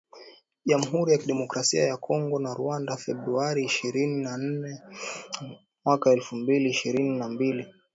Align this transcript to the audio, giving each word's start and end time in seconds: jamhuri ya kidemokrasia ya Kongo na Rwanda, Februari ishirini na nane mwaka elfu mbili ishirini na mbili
jamhuri 0.65 1.11
ya 1.11 1.17
kidemokrasia 1.17 1.83
ya 1.89 1.97
Kongo 1.97 2.39
na 2.39 2.53
Rwanda, 2.53 2.97
Februari 2.97 3.65
ishirini 3.65 4.23
na 4.23 4.37
nane 4.37 4.81
mwaka 5.85 6.11
elfu 6.11 6.35
mbili 6.35 6.69
ishirini 6.69 7.19
na 7.19 7.29
mbili 7.29 7.65